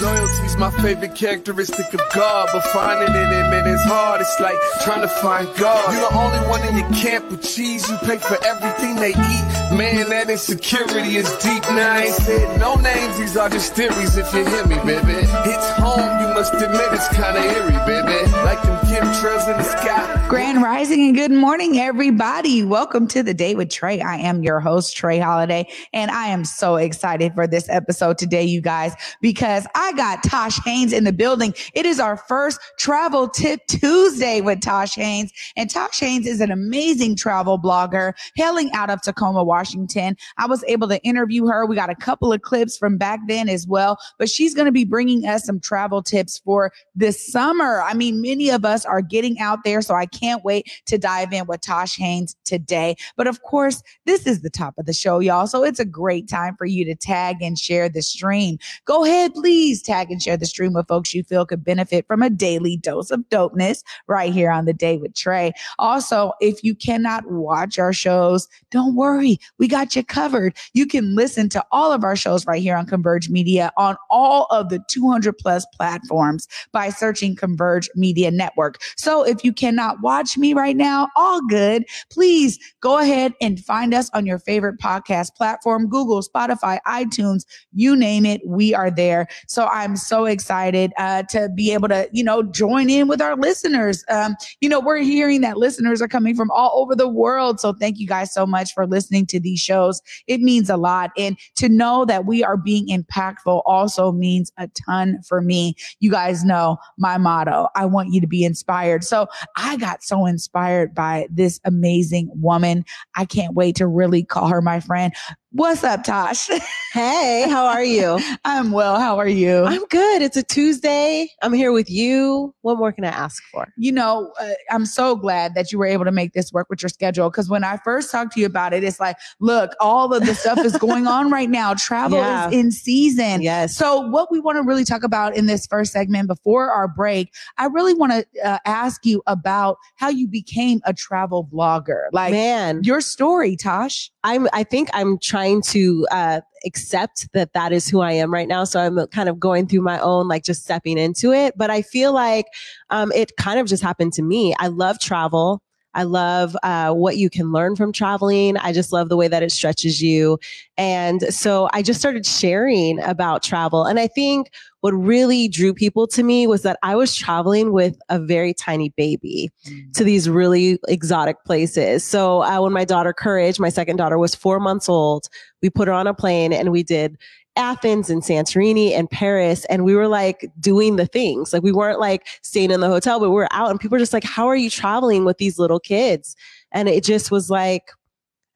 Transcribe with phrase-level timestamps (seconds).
[0.00, 4.20] Loyalty's my favorite characteristic of God, but finding it in it is hard.
[4.20, 5.92] It's like trying to find God.
[5.92, 7.88] You're the only one in your camp with cheese.
[7.90, 9.76] You pay for everything they eat.
[9.76, 11.62] Man, that insecurity is deep.
[11.64, 13.18] Now I ain't said no names.
[13.18, 14.16] These are just theories.
[14.16, 16.20] If you hear me, baby, it's home.
[16.20, 18.30] You must admit it's kinda eerie, baby.
[18.44, 20.26] Like them chemtrails in the sky.
[20.28, 22.62] Grand Rising and good morning, everybody.
[22.62, 24.00] Welcome to the day with Trey.
[24.00, 28.44] I am your host, Trey Holiday, and I am so excited for this episode today,
[28.44, 31.54] you guys, because I got Tosh Haynes in the building.
[31.74, 36.50] It is our first travel tip Tuesday with Tosh Haynes, and Tosh Haynes is an
[36.50, 40.16] amazing travel blogger hailing out of Tacoma, Washington.
[40.36, 41.66] I was able to interview her.
[41.66, 44.72] We got a couple of clips from back then as well, but she's going to
[44.72, 47.82] be bringing us some travel tips for this summer.
[47.82, 51.32] I mean, many of us are getting out there, so I can't wait to dive
[51.32, 52.96] in with Tosh Haynes today.
[53.16, 55.46] But of course, this is the top of the show, y'all.
[55.46, 58.58] So it's a great time for you to tag and share the stream.
[58.84, 62.22] Go ahead, please tag and share the stream with folks you feel could benefit from
[62.22, 65.52] a daily dose of dopeness right here on the day with Trey.
[65.78, 69.38] Also, if you cannot watch our shows, don't worry.
[69.58, 70.56] We got you covered.
[70.74, 74.46] You can listen to all of our shows right here on Converge Media on all
[74.50, 78.78] of the 200 plus platforms by searching Converge Media Network.
[78.96, 81.84] So if you cannot watch me right now, all good.
[82.10, 87.96] Please go ahead and find us on your favorite podcast platform, Google, Spotify, iTunes, you
[87.96, 88.40] name it.
[88.46, 89.28] We are there.
[89.46, 93.36] So I'm so excited uh, to be able to, you know, join in with our
[93.36, 94.04] listeners.
[94.08, 97.60] Um, you know, we're hearing that listeners are coming from all over the world.
[97.60, 100.00] So thank you guys so much for listening to these shows.
[100.26, 101.10] It means a lot.
[101.16, 105.74] And to know that we are being impactful also means a ton for me.
[106.00, 107.68] You guys know my motto.
[107.74, 109.04] I want you to be inspired.
[109.04, 112.84] So I got so inspired by this amazing woman.
[113.14, 115.12] I can't wait to really call her my friend.
[115.52, 116.48] What's up, Tosh?
[116.94, 118.18] Hey, how are you?
[118.46, 118.98] I'm well.
[118.98, 119.64] How are you?
[119.64, 120.22] I'm good.
[120.22, 121.28] It's a Tuesday.
[121.42, 122.54] I'm here with you.
[122.62, 123.68] What more can I ask for?
[123.76, 126.82] you know, uh, I'm so glad that you were able to make this work with
[126.82, 127.28] your schedule.
[127.28, 130.34] Because when I first talked to you about it, it's like, look, all of the
[130.34, 131.74] stuff is going on right now.
[131.78, 132.48] Travel Yeah.
[132.48, 133.42] is in season.
[133.42, 133.76] Yes.
[133.76, 137.34] So, what we want to really talk about in this first segment before our break,
[137.58, 142.04] I really want to uh, ask you about how you became a travel blogger.
[142.12, 144.10] Like Man, your story, Tosh.
[144.24, 148.48] I'm, I think I'm trying to, uh, accept that that is who I am right
[148.48, 148.64] now.
[148.64, 151.54] So I'm kind of going through my own, like just stepping into it.
[151.56, 152.46] But I feel like,
[152.90, 154.54] um, it kind of just happened to me.
[154.58, 155.62] I love travel.
[155.94, 158.56] I love uh, what you can learn from traveling.
[158.56, 160.38] I just love the way that it stretches you.
[160.76, 163.84] And so I just started sharing about travel.
[163.84, 164.50] And I think
[164.80, 168.90] what really drew people to me was that I was traveling with a very tiny
[168.90, 169.50] baby
[169.94, 172.04] to these really exotic places.
[172.04, 175.28] So uh, when my daughter Courage, my second daughter, was four months old,
[175.62, 177.18] we put her on a plane and we did
[177.58, 179.64] Athens and Santorini and Paris.
[179.66, 181.52] And we were like doing the things.
[181.52, 184.00] Like we weren't like staying in the hotel, but we were out and people were
[184.00, 186.36] just like, how are you traveling with these little kids?
[186.72, 187.90] And it just was like,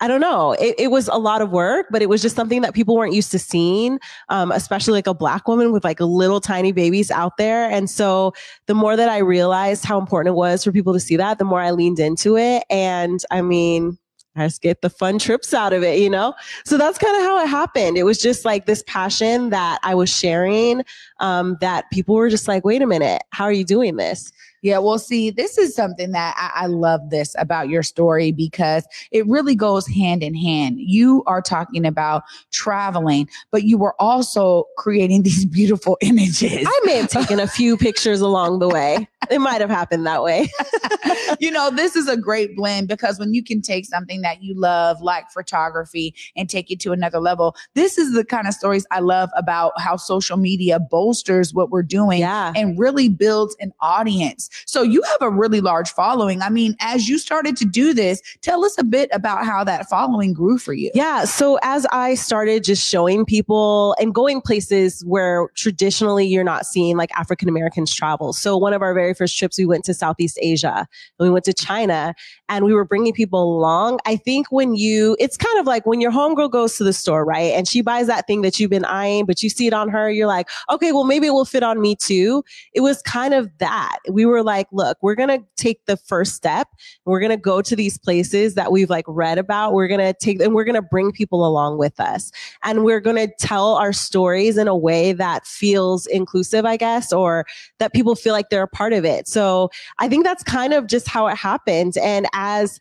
[0.01, 0.53] I don't know.
[0.55, 3.15] It, it was a lot of work, but it was just something that people weren't
[3.15, 7.37] used to seeing, um, especially like a black woman with like little tiny babies out
[7.37, 7.71] there.
[7.71, 8.33] And so
[8.67, 11.45] the more that I realized how important it was for people to see that, the
[11.45, 12.65] more I leaned into it.
[12.69, 13.97] And I mean,
[14.35, 16.35] I just get the fun trips out of it, you know?
[16.65, 17.99] So that's kind of how it happened.
[17.99, 20.85] It was just like this passion that I was sharing,
[21.21, 24.33] um, that people were just like, wait a minute, how are you doing this?
[24.63, 28.87] Yeah, well, see, this is something that I, I love this about your story because
[29.11, 30.77] it really goes hand in hand.
[30.79, 36.65] You are talking about traveling, but you were also creating these beautiful images.
[36.67, 39.09] I may have taken a few pictures along the way.
[39.31, 40.49] It might have happened that way.
[41.41, 44.55] you know, this is a great blend because when you can take something that you
[44.55, 48.87] love, like photography, and take it to another level, this is the kind of stories
[48.91, 52.53] I love about how social media bolsters what we're doing Yeah.
[52.55, 54.49] and really builds an audience.
[54.67, 56.43] So you have a really large following.
[56.43, 59.89] I mean, as you started to do this, tell us a bit about how that
[59.89, 60.91] following grew for you.
[60.95, 61.25] Yeah.
[61.25, 66.97] So as I started just showing people and going places where traditionally you're not seeing
[66.97, 68.33] like African Americans travel.
[68.33, 70.87] So one of our very first trips, we went to Southeast Asia
[71.19, 72.15] and we went to China
[72.49, 74.01] and we were bringing people along.
[74.07, 77.25] I think when you, it's kind of like when your homegirl goes to the store,
[77.25, 77.53] right?
[77.53, 80.11] And she buys that thing that you've been eyeing, but you see it on her,
[80.11, 82.45] you're like, okay, well, maybe it will fit on me too.
[82.75, 83.99] It was kind of that.
[84.11, 86.69] We were like, look, we're going to take the first step.
[87.05, 89.73] We're going to go to these places that we've like read about.
[89.73, 92.31] We're going to take, and we're going to bring people along with us.
[92.63, 97.13] And we're going to tell our stories in a way that feels inclusive, I guess,
[97.13, 97.45] or
[97.79, 99.29] that people feel like they're a part of it.
[99.29, 101.97] So I think that's kind of just how it happened.
[101.99, 102.81] And as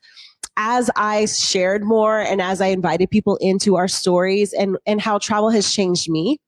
[0.58, 5.18] as I shared more and as I invited people into our stories and, and how
[5.18, 6.40] travel has changed me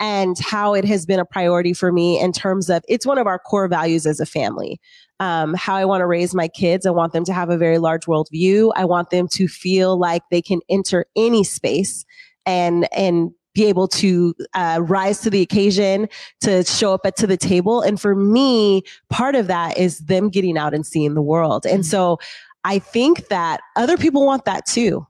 [0.00, 3.26] and how it has been a priority for me in terms of it's one of
[3.26, 4.80] our core values as a family.
[5.20, 6.84] Um, how I want to raise my kids.
[6.84, 8.72] I want them to have a very large worldview.
[8.74, 12.04] I want them to feel like they can enter any space
[12.44, 16.08] and and be able to uh, rise to the occasion
[16.40, 20.30] to show up at to the table and for me part of that is them
[20.30, 21.90] getting out and seeing the world and mm-hmm.
[21.90, 22.18] so
[22.64, 25.06] I think that other people want that too.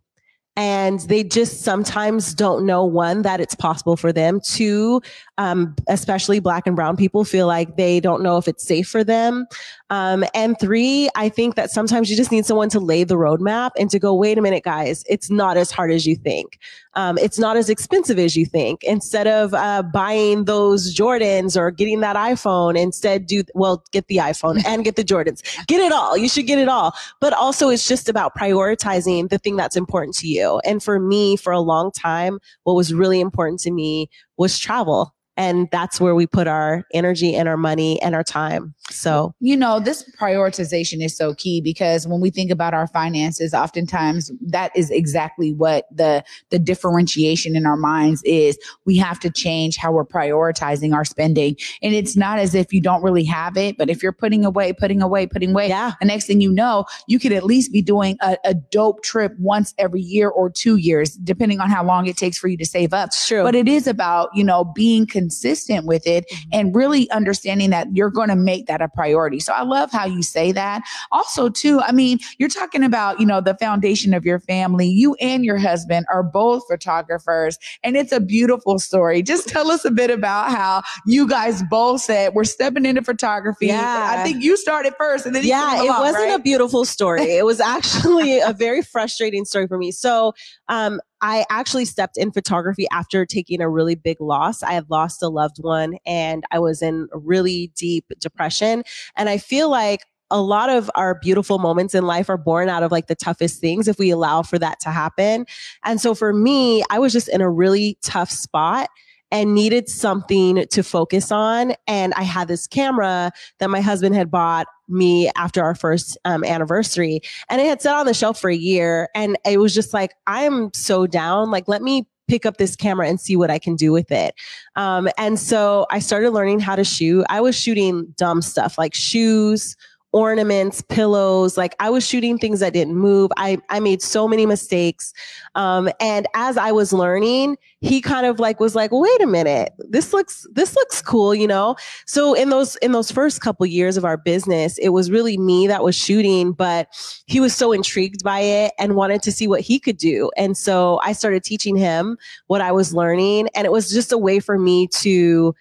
[0.55, 4.39] And they just sometimes don't know one, that it's possible for them.
[4.45, 5.01] Two,
[5.39, 9.03] um, especially black and brown people feel like they don't know if it's safe for
[9.03, 9.47] them.
[9.89, 13.71] Um, and three, I think that sometimes you just need someone to lay the roadmap
[13.79, 16.59] and to go, wait a minute, guys, it's not as hard as you think.
[16.95, 18.85] Um, it's not as expensive as you think.
[18.85, 24.17] Instead of uh, buying those Jordans or getting that iPhone, instead do well, get the
[24.17, 25.43] iPhone and get the Jordans.
[25.67, 26.17] Get it all.
[26.17, 26.95] You should get it all.
[27.21, 30.61] But also, it's just about prioritizing the thing that's important to you.
[30.65, 35.15] And for me, for a long time, what was really important to me was travel
[35.37, 38.75] and that's where we put our energy and our money and our time.
[39.03, 43.53] So, you know, this prioritization is so key because when we think about our finances,
[43.53, 48.57] oftentimes that is exactly what the the differentiation in our minds is.
[48.85, 51.57] We have to change how we're prioritizing our spending.
[51.83, 54.73] And it's not as if you don't really have it, but if you're putting away,
[54.73, 55.95] putting away, putting away, yeah.
[55.99, 59.33] the next thing you know, you could at least be doing a, a dope trip
[59.41, 62.67] once every year or two years, depending on how long it takes for you to
[62.67, 63.11] save up.
[63.27, 63.43] True.
[63.43, 66.49] But it is about, you know, being consistent with it mm-hmm.
[66.53, 69.41] and really understanding that you're going to make that a priority.
[69.41, 70.83] So I love how you say that.
[71.11, 74.89] Also, too, I mean, you're talking about, you know, the foundation of your family.
[74.89, 79.23] You and your husband are both photographers, and it's a beautiful story.
[79.23, 83.67] Just tell us a bit about how you guys both said we're stepping into photography.
[83.67, 84.17] Yeah.
[84.19, 86.41] I think you started first, and then yeah, along, it wasn't right?
[86.41, 87.23] a beautiful story.
[87.23, 89.93] It was actually a very frustrating story for me.
[89.93, 90.35] So,
[90.69, 94.63] um, I actually stepped in photography after taking a really big loss.
[94.63, 98.83] I had lost a loved one and I was in really deep depression.
[99.17, 102.83] And I feel like a lot of our beautiful moments in life are born out
[102.83, 105.47] of like the toughest things if we allow for that to happen.
[105.85, 108.89] And so for me, I was just in a really tough spot
[109.33, 111.73] and needed something to focus on.
[111.89, 116.45] And I had this camera that my husband had bought me after our first um,
[116.45, 119.09] anniversary and it had sat on the shelf for a year.
[119.15, 121.51] And it was just like, I'm so down.
[121.51, 124.35] Like, let me pick up this camera and see what I can do with it.
[124.77, 127.25] Um, and so I started learning how to shoot.
[127.29, 129.77] I was shooting dumb stuff like shoes,
[130.13, 131.57] ornaments, pillows.
[131.57, 133.31] Like I was shooting things that didn't move.
[133.37, 135.13] I, I made so many mistakes.
[135.55, 139.73] Um, and as I was learning, he kind of like was like, wait a minute,
[139.79, 141.77] this looks, this looks cool, you know?
[142.07, 145.67] So in those, in those first couple years of our business, it was really me
[145.67, 146.89] that was shooting, but
[147.27, 150.31] he was so intrigued by it and wanted to see what he could do.
[150.37, 153.49] And so I started teaching him what I was learning.
[153.55, 155.55] And it was just a way for me to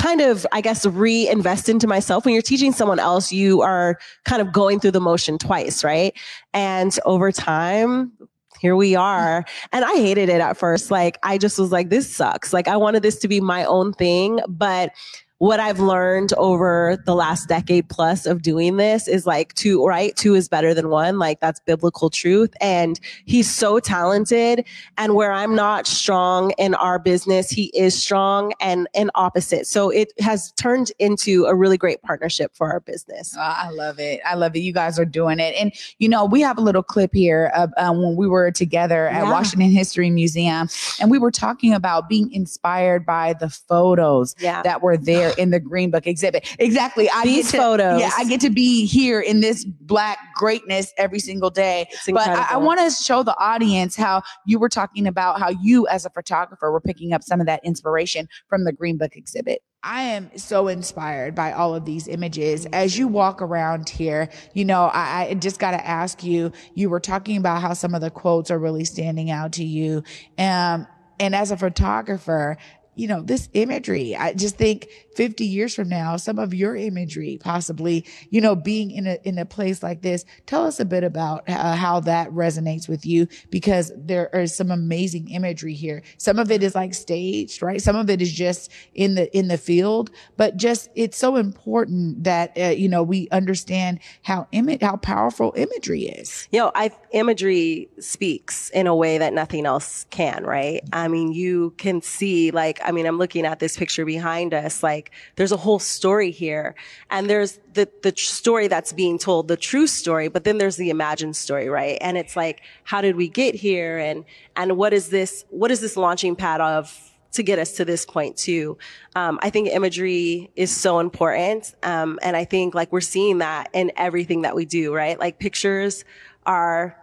[0.00, 2.24] kind of, I guess, reinvest into myself.
[2.24, 6.16] When you're teaching someone else, you are kind of going through the motion twice, right?
[6.54, 8.12] And over time,
[8.60, 9.44] here we are.
[9.72, 10.90] And I hated it at first.
[10.90, 12.54] Like, I just was like, this sucks.
[12.54, 14.40] Like, I wanted this to be my own thing.
[14.48, 14.92] But
[15.40, 20.14] what I've learned over the last decade plus of doing this is like two, right?
[20.14, 21.18] Two is better than one.
[21.18, 22.52] Like that's biblical truth.
[22.60, 24.66] And he's so talented.
[24.98, 29.66] And where I'm not strong in our business, he is strong and, and opposite.
[29.66, 33.34] So it has turned into a really great partnership for our business.
[33.34, 34.20] Oh, I love it.
[34.26, 34.58] I love it.
[34.58, 35.54] You guys are doing it.
[35.58, 39.08] And, you know, we have a little clip here of um, when we were together
[39.08, 39.30] at yeah.
[39.30, 40.68] Washington History Museum
[41.00, 44.60] and we were talking about being inspired by the photos yeah.
[44.64, 46.56] that were there in the Green Book exhibit.
[46.58, 47.08] Exactly.
[47.10, 48.00] I These to, photos.
[48.00, 51.86] Yeah, I get to be here in this black greatness every single day.
[52.06, 55.86] But I, I want to show the audience how you were talking about how you,
[55.88, 59.62] as a photographer, were picking up some of that inspiration from the Green Book exhibit.
[59.82, 62.66] I am so inspired by all of these images.
[62.66, 66.90] As you walk around here, you know, I, I just got to ask you, you
[66.90, 70.02] were talking about how some of the quotes are really standing out to you.
[70.36, 70.86] Um,
[71.18, 72.58] and as a photographer,
[72.94, 74.14] you know, this imagery.
[74.14, 74.88] I just think
[75.20, 79.36] 50 years from now, some of your imagery possibly, you know, being in a, in
[79.36, 80.24] a place like this.
[80.46, 84.70] Tell us a bit about uh, how that resonates with you because there is some
[84.70, 86.00] amazing imagery here.
[86.16, 87.82] Some of it is like staged, right?
[87.82, 92.24] Some of it is just in the, in the field, but just, it's so important
[92.24, 96.48] that, uh, you know, we understand how image, how powerful imagery is.
[96.50, 100.80] You know, I, imagery speaks in a way that nothing else can, right?
[100.94, 104.82] I mean, you can see like, I mean, I'm looking at this picture behind us.
[104.82, 106.74] Like there's a whole story here.
[107.10, 110.90] And there's the, the story that's being told, the true story, but then there's the
[110.90, 111.98] imagined story, right?
[112.00, 113.98] And it's like, how did we get here?
[113.98, 114.24] And,
[114.56, 118.04] and what is this, what is this launching pad of to get us to this
[118.04, 118.76] point too.
[119.14, 121.74] Um, I think imagery is so important.
[121.82, 125.18] Um, and I think like we're seeing that in everything that we do, right?
[125.18, 126.04] Like pictures
[126.44, 126.96] are,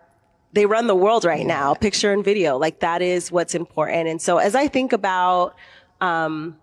[0.53, 2.57] they run the world right now, picture and video.
[2.57, 4.07] Like that is what's important.
[4.07, 5.55] And so as I think about,
[6.01, 6.57] um,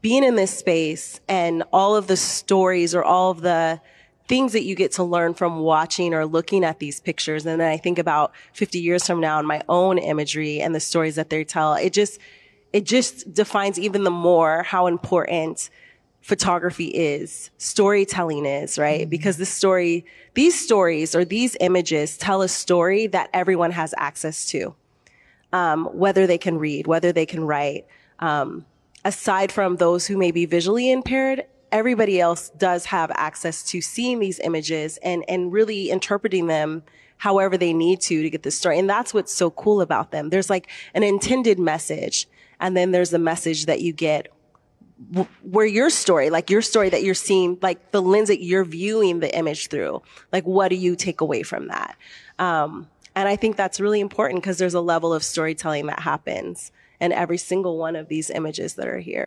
[0.00, 3.80] being in this space and all of the stories or all of the
[4.28, 7.46] things that you get to learn from watching or looking at these pictures.
[7.46, 10.80] And then I think about 50 years from now and my own imagery and the
[10.80, 11.74] stories that they tell.
[11.74, 12.18] It just,
[12.72, 15.70] it just defines even the more how important
[16.22, 19.02] photography is, storytelling is, right?
[19.02, 19.10] Mm-hmm.
[19.10, 24.46] Because the story, these stories or these images tell a story that everyone has access
[24.46, 24.74] to.
[25.52, 27.86] Um, whether they can read, whether they can write.
[28.18, 28.66] Um,
[29.06, 34.18] aside from those who may be visually impaired, everybody else does have access to seeing
[34.18, 36.82] these images and, and really interpreting them
[37.18, 38.80] however they need to to get the story.
[38.80, 40.30] And that's what's so cool about them.
[40.30, 42.26] There's like an intended message
[42.58, 44.26] and then there's the message that you get
[45.42, 49.20] where your story, like your story that you're seeing, like the lens that you're viewing
[49.20, 51.96] the image through, like what do you take away from that?
[52.40, 56.72] Um, and I think that's really important because there's a level of storytelling that happens
[57.00, 59.26] in every single one of these images that are here.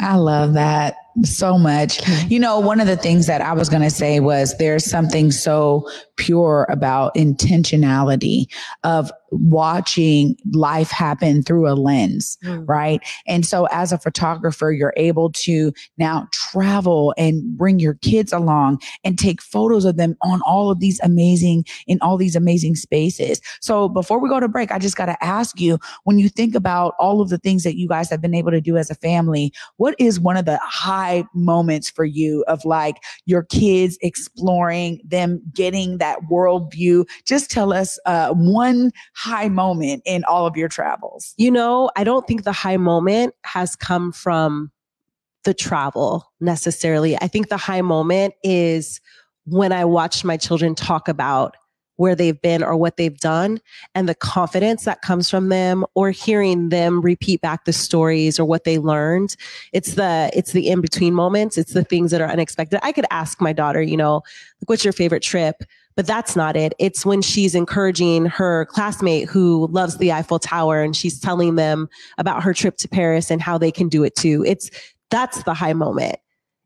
[0.00, 2.06] I love that so much.
[2.28, 5.30] You know, one of the things that I was going to say was there's something
[5.30, 8.46] so pure about intentionality
[8.84, 12.64] of watching life happen through a lens, mm.
[12.68, 13.00] right?
[13.26, 18.80] And so as a photographer, you're able to now travel and bring your kids along
[19.02, 23.40] and take photos of them on all of these amazing, in all these amazing spaces.
[23.60, 26.54] So before we go to break, I just got to ask you, when you think
[26.54, 28.94] about all of the things that you guys have been able to do as a
[28.94, 31.03] family, what is one of the high
[31.34, 32.96] moments for you of like
[33.26, 37.04] your kids exploring them getting that worldview?
[37.26, 41.34] Just tell us uh, one high moment in all of your travels?
[41.36, 44.70] You know, I don't think the high moment has come from
[45.44, 47.16] the travel necessarily.
[47.16, 49.00] I think the high moment is
[49.44, 51.56] when I watched my children talk about
[51.96, 53.60] where they've been or what they've done
[53.94, 58.44] and the confidence that comes from them or hearing them repeat back the stories or
[58.44, 59.36] what they learned.
[59.72, 61.56] It's the, it's the in between moments.
[61.56, 62.80] It's the things that are unexpected.
[62.82, 64.14] I could ask my daughter, you know,
[64.60, 65.62] like, what's your favorite trip?
[65.96, 66.74] But that's not it.
[66.80, 71.88] It's when she's encouraging her classmate who loves the Eiffel Tower and she's telling them
[72.18, 74.44] about her trip to Paris and how they can do it too.
[74.44, 74.70] It's,
[75.10, 76.16] that's the high moment.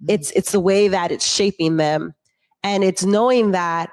[0.03, 0.11] Mm-hmm.
[0.13, 2.15] It's, it's the way that it's shaping them.
[2.63, 3.91] And it's knowing that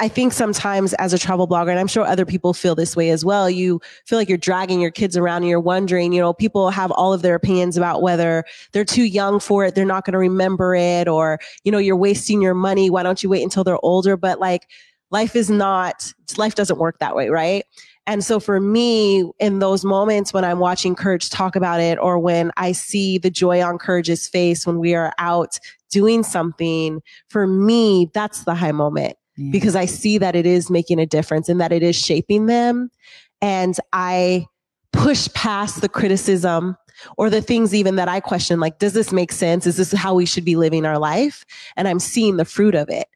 [0.00, 3.10] I think sometimes as a travel blogger, and I'm sure other people feel this way
[3.10, 6.32] as well, you feel like you're dragging your kids around and you're wondering, you know,
[6.32, 10.04] people have all of their opinions about whether they're too young for it, they're not
[10.04, 12.90] going to remember it, or, you know, you're wasting your money.
[12.90, 14.16] Why don't you wait until they're older?
[14.16, 14.68] But like,
[15.10, 17.64] life is not, life doesn't work that way, right?
[18.06, 22.18] And so for me, in those moments when I'm watching Courage talk about it, or
[22.18, 25.60] when I see the joy on Courage's face when we are out
[25.92, 29.16] doing something, for me, that's the high moment
[29.50, 32.90] because I see that it is making a difference and that it is shaping them.
[33.40, 34.46] And I
[34.92, 36.76] push past the criticism
[37.16, 39.66] or the things even that I question, like, does this make sense?
[39.66, 41.44] Is this how we should be living our life?
[41.76, 43.08] And I'm seeing the fruit of it.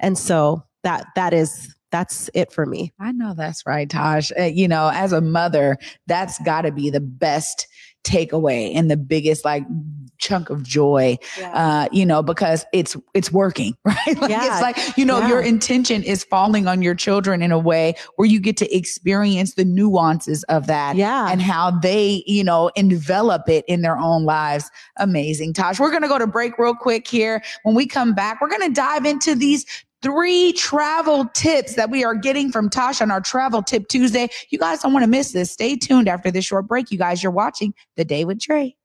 [0.00, 2.92] And so that, that is, that's it for me.
[2.98, 4.32] I know that's right, Tosh.
[4.38, 7.66] Uh, you know, as a mother, that's got to be the best
[8.04, 9.64] takeaway and the biggest like
[10.18, 11.50] chunk of joy yeah.
[11.52, 14.52] uh you know because it's it's working right like yeah.
[14.52, 15.28] it's like you know yeah.
[15.28, 19.54] your intention is falling on your children in a way where you get to experience
[19.54, 24.24] the nuances of that yeah and how they you know envelop it in their own
[24.24, 28.40] lives amazing tosh we're gonna go to break real quick here when we come back
[28.40, 29.66] we're gonna dive into these
[30.02, 34.28] three travel tips that we are getting from Tosh on our Travel Tip Tuesday.
[34.50, 35.50] You guys don't want to miss this.
[35.50, 36.90] Stay tuned after this short break.
[36.90, 38.76] You guys, you're watching The Day with Trey.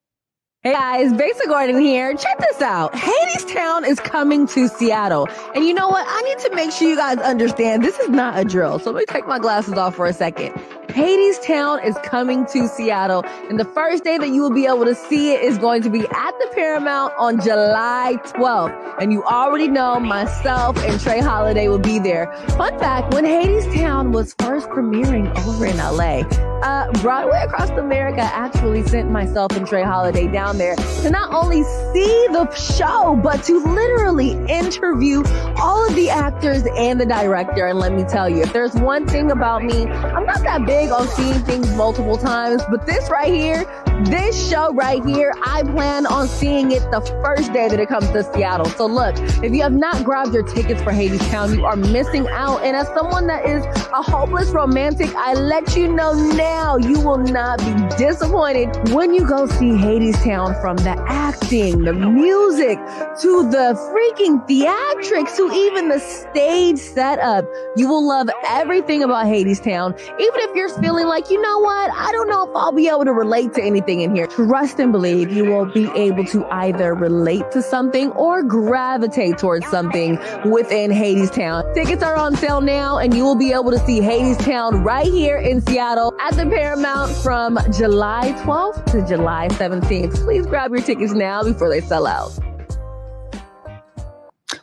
[0.62, 2.16] Hey guys, Besa Gordon here.
[2.16, 2.92] Check this out.
[2.92, 5.28] Hadestown is coming to Seattle.
[5.54, 6.04] And you know what?
[6.08, 8.80] I need to make sure you guys understand this is not a drill.
[8.80, 10.60] So let me take my glasses off for a second.
[10.88, 13.22] Hadestown is coming to Seattle.
[13.48, 15.90] And the first day that you will be able to see it is going to
[15.90, 18.96] be at the Paramount on July 12th.
[19.00, 22.32] And you already know myself and Trey Holiday will be there.
[22.56, 26.22] Fun fact, when Hadestown was first premiering over in LA,
[26.62, 31.62] uh, Broadway Across America actually sent myself and Trey Holiday down there to not only
[31.92, 35.22] see the show, but to literally interview
[35.56, 37.66] all of the actors and the director.
[37.66, 40.87] And let me tell you, if there's one thing about me, I'm not that big
[40.90, 43.64] on seeing things multiple times, but this right here,
[44.04, 48.08] This show right here, I plan on seeing it the first day that it comes
[48.10, 48.66] to Seattle.
[48.66, 52.62] So look, if you have not grabbed your tickets for Hadestown, you are missing out.
[52.62, 57.18] And as someone that is a hopeless romantic, I let you know now you will
[57.18, 63.74] not be disappointed when you go see Hadestown from the acting, the music, to the
[63.90, 67.44] freaking theatrics, to even the stage setup.
[67.74, 69.98] You will love everything about Hadestown.
[70.20, 71.90] Even if you're feeling like, you know what?
[71.92, 74.26] I don't know if I'll be able to relate to anything in here.
[74.26, 79.66] Trust and believe you will be able to either relate to something or gravitate towards
[79.68, 80.18] something
[80.50, 81.74] within Hadestown.
[81.74, 85.38] Tickets are on sale now and you will be able to see Hadestown right here
[85.38, 90.14] in Seattle at the Paramount from July 12th to July 17th.
[90.24, 92.38] Please grab your tickets now before they sell out.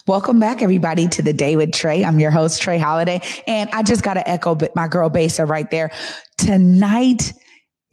[0.07, 2.03] Welcome back, everybody, to the day with Trey.
[2.03, 3.21] I'm your host, Trey Holiday.
[3.45, 5.91] And I just got to echo my girl Besa right there.
[6.37, 7.33] Tonight,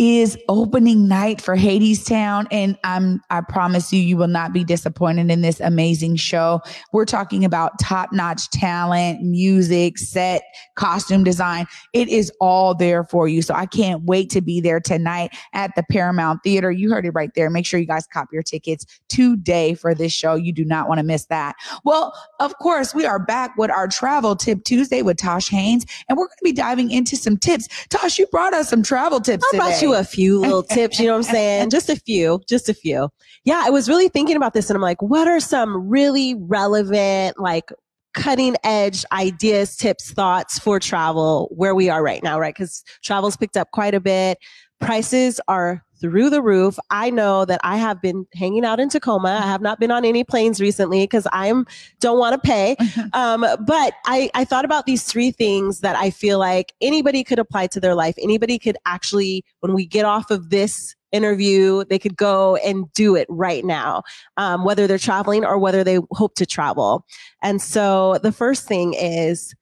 [0.03, 2.49] is opening night for Hadestown.
[2.51, 6.61] And I'm, I promise you, you will not be disappointed in this amazing show.
[6.93, 10.43] We're talking about top notch talent, music, set,
[10.75, 11.67] costume design.
[11.93, 13.43] It is all there for you.
[13.43, 16.73] So I can't wait to be there tonight at the Paramount Theater.
[16.73, 17.49] You heard it right there.
[17.49, 20.35] Make sure you guys cop your tickets today for this show.
[20.35, 21.55] You do not want to miss that.
[21.85, 26.19] Well, of course, we are back with our travel tip Tuesday with Tosh Haynes, and
[26.19, 27.69] we're going to be diving into some tips.
[27.89, 31.13] Tosh, you brought us some travel tips I today a few little tips, you know
[31.13, 31.71] what I'm saying?
[31.71, 33.09] Just a few, just a few.
[33.45, 37.39] Yeah, I was really thinking about this and I'm like, what are some really relevant,
[37.39, 37.71] like
[38.15, 42.55] cutting edge ideas, tips, thoughts for travel where we are right now, right?
[42.55, 44.39] Because travel's picked up quite a bit.
[44.81, 46.79] Prices are through the roof.
[46.91, 49.41] I know that I have been hanging out in Tacoma.
[49.43, 51.65] I have not been on any planes recently because I'm
[52.01, 52.77] don't want to pay.
[53.15, 57.39] Um, but I, I thought about these three things that I feel like anybody could
[57.39, 58.15] apply to their life.
[58.19, 63.15] Anybody could actually, when we get off of this interview, they could go and do
[63.17, 64.03] it right now,
[64.39, 67.05] um, whether they're traveling or whether they hope to travel.
[67.43, 69.55] And so the first thing is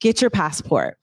[0.00, 0.98] get your passport.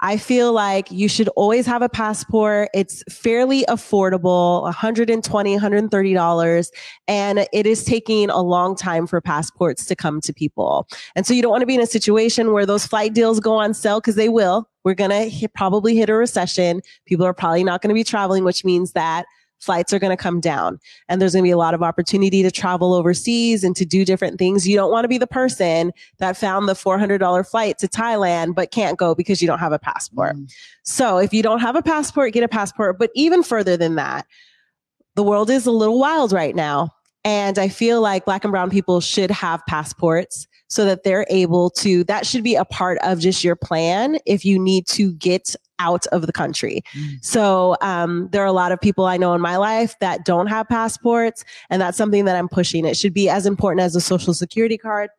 [0.00, 2.68] I feel like you should always have a passport.
[2.72, 6.70] It's fairly affordable, $120, $130.
[7.08, 10.86] And it is taking a long time for passports to come to people.
[11.16, 13.54] And so you don't want to be in a situation where those flight deals go
[13.54, 14.68] on sale because they will.
[14.84, 16.80] We're going to probably hit a recession.
[17.06, 19.26] People are probably not going to be traveling, which means that
[19.60, 22.42] flights are going to come down and there's going to be a lot of opportunity
[22.42, 24.66] to travel overseas and to do different things.
[24.66, 28.70] You don't want to be the person that found the $400 flight to Thailand, but
[28.70, 30.36] can't go because you don't have a passport.
[30.36, 30.52] Mm.
[30.84, 32.98] So if you don't have a passport, get a passport.
[32.98, 34.26] But even further than that,
[35.14, 36.90] the world is a little wild right now.
[37.24, 41.70] And I feel like black and brown people should have passports so that they're able
[41.70, 45.56] to, that should be a part of just your plan if you need to get
[45.78, 46.82] out of the country.
[46.94, 47.24] Mm.
[47.24, 50.46] So um, there are a lot of people I know in my life that don't
[50.46, 52.84] have passports, and that's something that I'm pushing.
[52.84, 55.10] It should be as important as a social security card.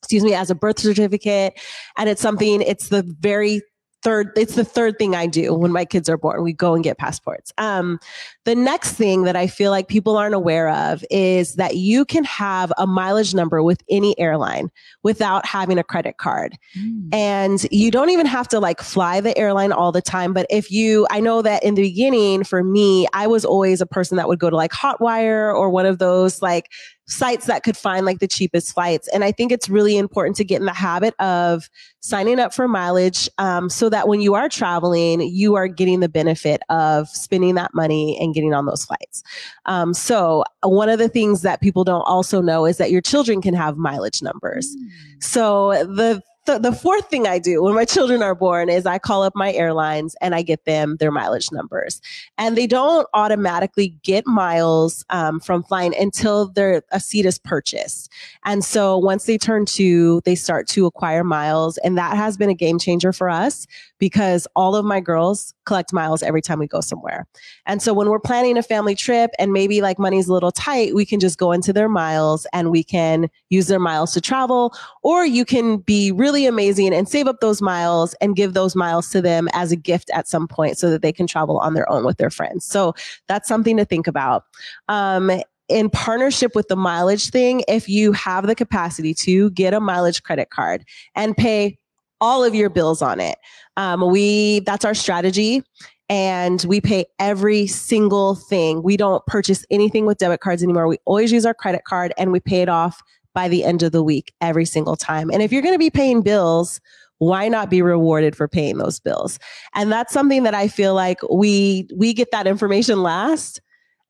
[0.00, 1.58] Excuse me, as a birth certificate.
[1.96, 3.62] And it's something, it's the very
[4.04, 6.42] third it's the third thing i do when my kids are born.
[6.42, 7.52] We go and get passports.
[7.58, 7.98] Um,
[8.44, 12.22] the next thing that i feel like people aren't aware of is that you can
[12.24, 14.70] have a mileage number with any airline
[15.02, 16.56] without having a credit card.
[16.78, 17.08] Mm.
[17.12, 20.70] and you don't even have to like fly the airline all the time but if
[20.70, 24.28] you i know that in the beginning for me i was always a person that
[24.28, 26.70] would go to like hotwire or one of those like
[27.06, 29.08] sites that could find like the cheapest flights.
[29.08, 31.68] And I think it's really important to get in the habit of
[32.00, 36.08] signing up for mileage um, so that when you are traveling, you are getting the
[36.08, 39.22] benefit of spending that money and getting on those flights.
[39.66, 43.42] Um, so one of the things that people don't also know is that your children
[43.42, 44.74] can have mileage numbers.
[44.74, 45.22] Mm.
[45.22, 48.98] So the the, the fourth thing I do when my children are born is I
[48.98, 52.00] call up my airlines and I get them their mileage numbers.
[52.36, 58.10] And they don't automatically get miles um, from flying until their a seat is purchased.
[58.44, 61.78] And so once they turn two, they start to acquire miles.
[61.78, 63.66] And that has been a game changer for us
[63.98, 67.26] because all of my girls collect miles every time we go somewhere.
[67.64, 70.94] And so when we're planning a family trip and maybe like money's a little tight,
[70.94, 74.74] we can just go into their miles and we can use their miles to travel.
[75.02, 79.10] Or you can be really amazing and save up those miles and give those miles
[79.10, 81.90] to them as a gift at some point so that they can travel on their
[81.90, 82.64] own with their friends.
[82.66, 82.94] So
[83.28, 84.44] that's something to think about.
[84.88, 85.30] Um,
[85.68, 90.22] in partnership with the mileage thing, if you have the capacity to get a mileage
[90.22, 91.78] credit card and pay
[92.20, 93.38] all of your bills on it.
[93.76, 95.62] Um, we, that's our strategy.
[96.08, 98.82] And we pay every single thing.
[98.82, 100.86] We don't purchase anything with debit cards anymore.
[100.86, 103.02] We always use our credit card and we pay it off
[103.34, 105.30] by the end of the week every single time.
[105.30, 106.80] And if you're going to be paying bills
[107.18, 109.38] why not be rewarded for paying those bills?
[109.74, 113.60] And that's something that I feel like we, we get that information last.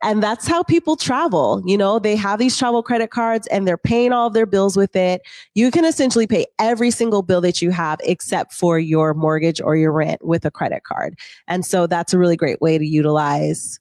[0.02, 1.62] And that's how people travel.
[1.64, 4.76] You know, they have these travel credit cards and they're paying all of their bills
[4.76, 5.22] with it.
[5.54, 9.76] You can essentially pay every single bill that you have except for your mortgage or
[9.76, 11.18] your rent with a credit card.
[11.48, 13.80] And so that's a really great way to utilize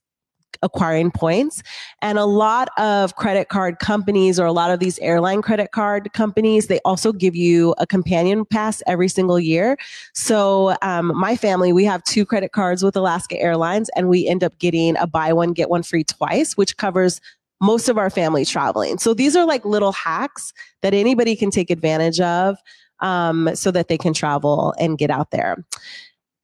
[0.63, 1.61] acquiring points.
[2.01, 6.11] And a lot of credit card companies or a lot of these airline credit card
[6.13, 9.77] companies, they also give you a companion pass every single year.
[10.13, 14.43] So, um, my family, we have two credit cards with Alaska Airlines and we end
[14.43, 17.21] up getting a buy one, get one free twice, which covers
[17.61, 18.97] most of our family traveling.
[18.97, 22.57] So these are like little hacks that anybody can take advantage of
[22.99, 25.63] um, so that they can travel and get out there.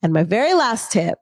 [0.01, 1.19] And my very last tip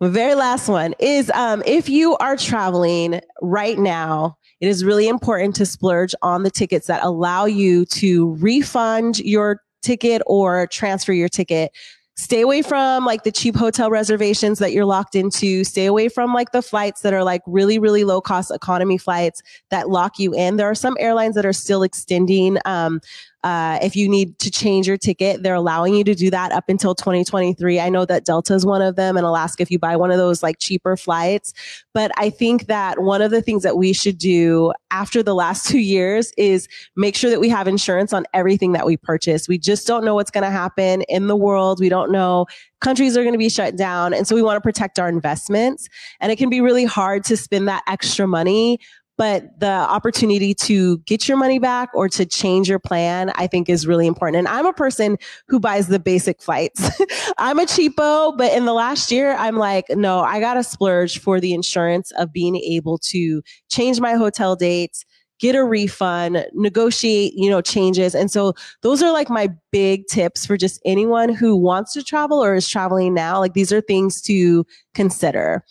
[0.00, 5.08] my very last one is um, if you are traveling right now, it is really
[5.08, 11.12] important to splurge on the tickets that allow you to refund your ticket or transfer
[11.12, 11.72] your ticket.
[12.18, 15.64] Stay away from like the cheap hotel reservations that you're locked into.
[15.64, 19.42] Stay away from like the flights that are like really, really low cost economy flights
[19.70, 20.56] that lock you in.
[20.56, 23.00] There are some airlines that are still extending um,
[23.46, 26.64] uh, if you need to change your ticket, they're allowing you to do that up
[26.66, 27.78] until 2023.
[27.78, 30.18] I know that Delta is one of them, and Alaska, if you buy one of
[30.18, 31.52] those like cheaper flights.
[31.94, 35.68] But I think that one of the things that we should do after the last
[35.68, 39.46] two years is make sure that we have insurance on everything that we purchase.
[39.46, 41.78] We just don't know what's going to happen in the world.
[41.78, 42.46] We don't know
[42.80, 44.12] countries are going to be shut down.
[44.12, 45.88] And so we want to protect our investments.
[46.20, 48.80] And it can be really hard to spend that extra money
[49.16, 53.68] but the opportunity to get your money back or to change your plan, I think
[53.68, 54.38] is really important.
[54.38, 55.16] And I'm a person
[55.48, 56.90] who buys the basic flights.
[57.38, 61.18] I'm a cheapo, but in the last year, I'm like, no, I got to splurge
[61.18, 65.04] for the insurance of being able to change my hotel dates,
[65.38, 68.14] get a refund, negotiate, you know, changes.
[68.14, 68.52] And so
[68.82, 72.68] those are like my big tips for just anyone who wants to travel or is
[72.68, 73.38] traveling now.
[73.38, 75.64] Like these are things to consider.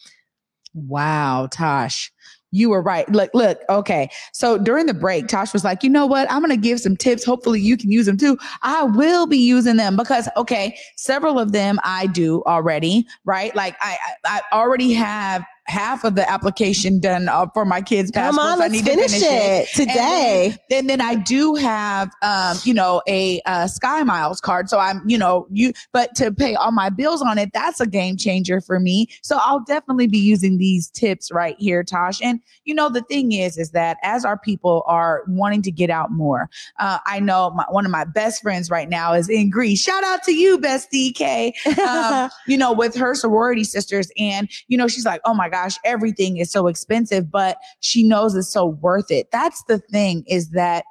[0.73, 2.11] Wow, Tosh
[2.51, 3.07] you were right.
[3.09, 4.09] Look, look, okay.
[4.33, 6.31] So during the break, Tosh was like, you know what?
[6.31, 7.25] I'm going to give some tips.
[7.25, 8.37] Hopefully you can use them too.
[8.63, 13.55] I will be using them because, okay, several of them I do already, right?
[13.55, 18.37] Like I, I already have half of the application done uh, for my kids' passports.
[18.37, 20.45] Come on, let's finish, finish, it, today.
[20.45, 24.69] And then, and then, I do have, um, you know, a, a Sky Miles card.
[24.69, 27.87] So I'm, you know, you, but to pay all my bills on it, that's a
[27.87, 29.07] game changer for me.
[29.23, 32.21] So I'll definitely be using these tips right here, Tosh.
[32.21, 35.89] And you know, the thing is, is that as our people are wanting to get
[35.89, 36.49] out more,
[36.79, 39.81] uh, I know my, one of my best friends right now is in Greece.
[39.81, 41.53] Shout out to you, Bestie K.
[41.87, 45.54] Um, you know, with her sorority sisters, and you know, she's like, oh my God
[45.55, 49.27] gosh, everything is so expensive, but she knows it's so worth it.
[49.31, 50.83] That's the thing is that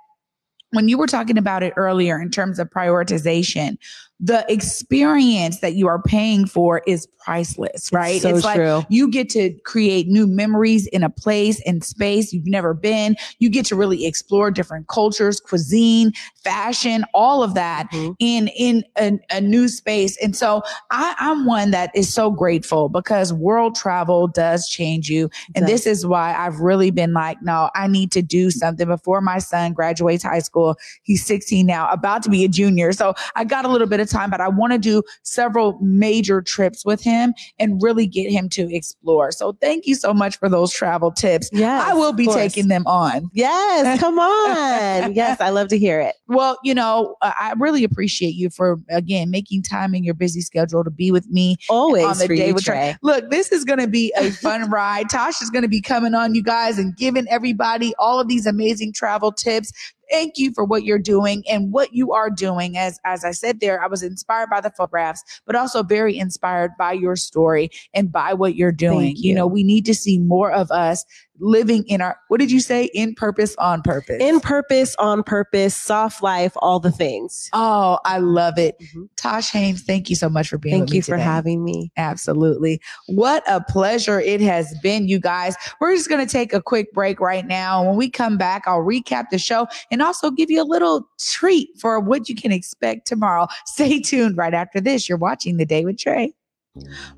[0.70, 3.76] when you were talking about it earlier in terms of prioritization,
[4.24, 8.22] the experience that you are paying for is priceless, right?
[8.22, 8.82] So it's like true.
[8.88, 13.16] you get to create new memories in a place and space you've never been.
[13.38, 18.12] You get to really explore different cultures, cuisine, fashion, all of that mm-hmm.
[18.18, 20.16] in in a, a, new space.
[20.22, 25.28] And so I, I'm one that is so grateful because world travel does change you.
[25.54, 29.20] And this is why I've really been like, no, I need to do something before
[29.20, 30.76] my son graduates high school.
[31.02, 32.92] He's 16 now, about to be a junior.
[32.92, 36.40] So I got a little bit of time, but I want to do several major
[36.40, 39.32] trips with him and really get him to explore.
[39.32, 41.50] So thank you so much for those travel tips.
[41.52, 43.30] Yes, I will be taking them on.
[43.32, 45.14] Yes, come on.
[45.14, 46.14] yes, I love to hear it.
[46.28, 50.84] Well, you know, I really appreciate you for again making time in your busy schedule
[50.84, 52.96] to be with me always on the day with Trey.
[53.02, 55.10] Look, this is going to be a fun ride.
[55.10, 58.46] Tosh is going to be coming on, you guys, and giving everybody all of these
[58.46, 59.72] amazing travel tips
[60.14, 62.78] thank you for what you're doing and what you are doing.
[62.78, 66.70] As as I said there, I was inspired by the photographs, but also very inspired
[66.78, 69.16] by your story and by what you're doing.
[69.16, 69.30] You.
[69.30, 69.34] you.
[69.34, 71.04] know, we need to see more of us
[71.38, 72.84] living in our what did you say?
[72.94, 74.18] In purpose on purpose.
[74.20, 77.48] In purpose on purpose soft life all the things.
[77.52, 78.76] Oh i love it.
[78.80, 79.04] Mm-hmm.
[79.16, 80.80] tosh haynes thank you so much for being here.
[80.80, 81.90] thank you for having me.
[81.96, 82.80] Absolutely.
[83.06, 85.56] What a pleasure it has been you guys.
[85.80, 87.84] We're just going to take a quick break right now.
[87.86, 91.68] When we come back i'll recap the show and also give you a little treat
[91.78, 93.46] for what you can expect tomorrow.
[93.66, 95.08] Stay tuned right after this.
[95.08, 96.32] You're watching the day with trey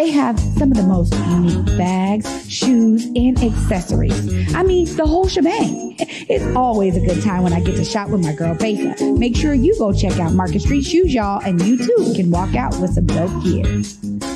[0.00, 4.54] They have some of the most unique bags, shoes, and accessories.
[4.54, 5.94] I mean, the whole shebang.
[5.98, 9.12] It's always a good time when I get to shop with my girl Besa.
[9.18, 12.54] Make sure you go check out Market Street Shoes, y'all, and you too can walk
[12.54, 14.29] out with some dope gear.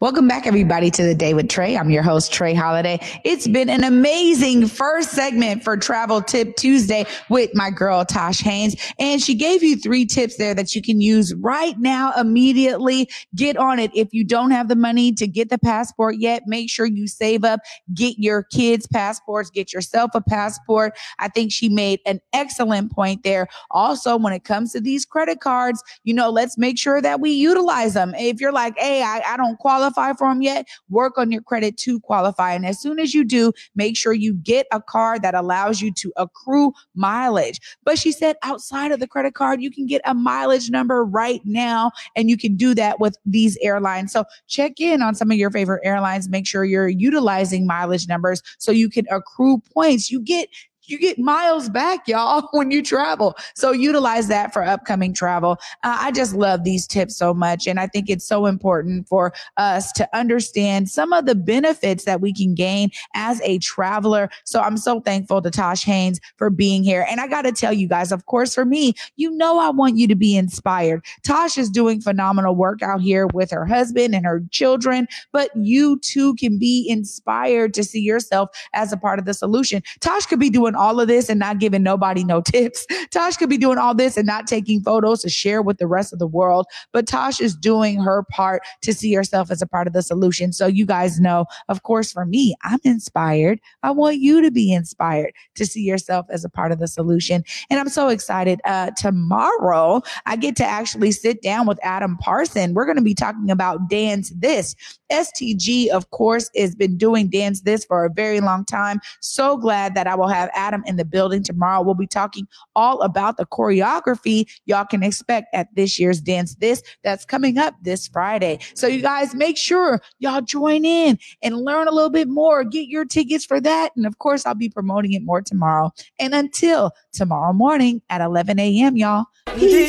[0.00, 1.76] Welcome back, everybody, to the day with Trey.
[1.76, 3.00] I'm your host, Trey Holiday.
[3.24, 8.76] It's been an amazing first segment for Travel Tip Tuesday with my girl, Tosh Haynes.
[9.00, 13.10] And she gave you three tips there that you can use right now, immediately.
[13.34, 13.90] Get on it.
[13.92, 17.42] If you don't have the money to get the passport yet, make sure you save
[17.42, 17.58] up,
[17.92, 20.96] get your kids passports, get yourself a passport.
[21.18, 23.48] I think she made an excellent point there.
[23.72, 27.32] Also, when it comes to these credit cards, you know, let's make sure that we
[27.32, 28.14] utilize them.
[28.14, 31.42] If you're like, hey, I, I don't qualify qualify for them yet, work on your
[31.42, 32.52] credit to qualify.
[32.52, 35.92] And as soon as you do, make sure you get a card that allows you
[35.94, 37.60] to accrue mileage.
[37.84, 41.40] But she said outside of the credit card, you can get a mileage number right
[41.44, 44.12] now, and you can do that with these airlines.
[44.12, 46.28] So check in on some of your favorite airlines.
[46.28, 50.10] Make sure you're utilizing mileage numbers so you can accrue points.
[50.10, 50.48] You get
[50.88, 53.36] you get miles back, y'all, when you travel.
[53.54, 55.58] So utilize that for upcoming travel.
[55.82, 57.66] Uh, I just love these tips so much.
[57.66, 62.20] And I think it's so important for us to understand some of the benefits that
[62.20, 64.30] we can gain as a traveler.
[64.44, 67.06] So I'm so thankful to Tosh Haynes for being here.
[67.08, 69.96] And I got to tell you guys, of course, for me, you know, I want
[69.96, 71.04] you to be inspired.
[71.22, 75.98] Tosh is doing phenomenal work out here with her husband and her children, but you
[76.00, 79.82] too can be inspired to see yourself as a part of the solution.
[80.00, 82.86] Tosh could be doing all of this and not giving nobody no tips.
[83.10, 86.12] Tosh could be doing all this and not taking photos to share with the rest
[86.12, 86.66] of the world.
[86.92, 90.52] But Tosh is doing her part to see herself as a part of the solution.
[90.52, 93.60] So you guys know, of course, for me, I'm inspired.
[93.82, 97.42] I want you to be inspired to see yourself as a part of the solution.
[97.70, 98.60] And I'm so excited.
[98.64, 102.74] Uh, tomorrow, I get to actually sit down with Adam Parson.
[102.74, 104.74] We're going to be talking about Dance This.
[105.10, 109.00] STG, of course, has been doing Dance This for a very long time.
[109.20, 111.82] So glad that I will have Adam Adam in the building tomorrow.
[111.82, 116.82] We'll be talking all about the choreography y'all can expect at this year's Dance This
[117.02, 118.58] that's coming up this Friday.
[118.74, 122.64] So you guys make sure y'all join in and learn a little bit more.
[122.64, 123.92] Get your tickets for that.
[123.96, 125.90] And of course, I'll be promoting it more tomorrow.
[126.18, 129.24] And until tomorrow morning at 11 a.m., y'all.
[129.56, 129.88] Peace.